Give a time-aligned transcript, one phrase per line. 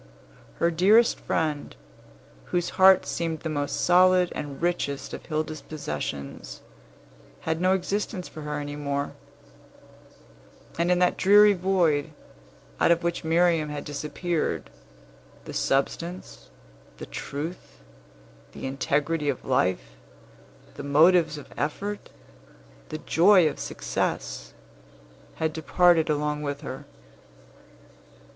[0.55, 1.75] Her dearest friend,
[2.45, 6.61] whose heart seemed the most solid and richest of Hilda's possessions,
[7.41, 9.11] had no existence for her any more;
[10.79, 12.09] and in that dreary void,
[12.79, 14.71] out of which Miriam had disappeared,
[15.45, 16.49] the substance,
[16.97, 17.77] the truth,
[18.53, 19.91] the integrity of life,
[20.73, 22.09] the motives of effort,
[22.89, 24.55] the joy of success,
[25.35, 26.85] had departed along with her.